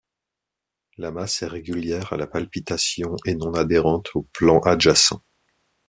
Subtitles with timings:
[0.97, 5.21] La masse est régulière à la palpation et non adhérente aux plans adjacents.